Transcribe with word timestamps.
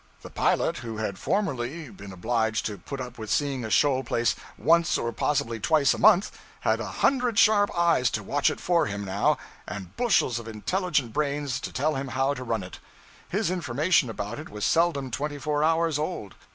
The 0.23 0.31
pilot 0.31 0.77
who 0.79 0.97
had 0.97 1.19
formerly 1.19 1.91
been 1.91 2.11
obliged 2.11 2.65
to 2.65 2.79
put 2.79 2.99
up 2.99 3.19
with 3.19 3.29
seeing 3.29 3.63
a 3.63 3.69
shoal 3.69 4.03
place 4.03 4.35
once 4.57 4.97
or 4.97 5.11
possibly 5.11 5.59
twice 5.59 5.93
a 5.93 5.99
month, 5.99 6.31
had 6.61 6.79
a 6.79 6.87
hundred 6.87 7.37
sharp 7.37 7.69
eyes 7.77 8.09
to 8.17 8.23
watch 8.23 8.49
it 8.49 8.59
for 8.59 8.87
him, 8.87 9.05
now, 9.05 9.37
and 9.67 9.95
bushels 9.97 10.39
of 10.39 10.47
intelligent 10.47 11.13
brains 11.13 11.59
to 11.59 11.71
tell 11.71 11.93
him 11.93 12.07
how 12.07 12.33
to 12.33 12.43
run 12.43 12.63
it. 12.63 12.79
His 13.29 13.51
information 13.51 14.09
about 14.09 14.39
it 14.39 14.49
was 14.49 14.65
seldom 14.65 15.11
twenty 15.11 15.37
four 15.37 15.63
hours 15.63 15.99
old. 15.99 16.33